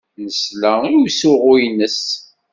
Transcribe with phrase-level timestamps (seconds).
[0.23, 2.01] Nesla i usuɣu-nnes.